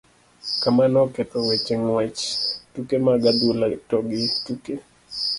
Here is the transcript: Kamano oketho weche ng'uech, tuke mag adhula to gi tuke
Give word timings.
Kamano 0.61 0.97
oketho 1.05 1.37
weche 1.47 1.73
ng'uech, 1.81 2.21
tuke 2.73 2.95
mag 3.05 3.21
adhula 3.31 3.65
to 3.89 3.97
gi 4.09 4.19
tuke 4.45 4.73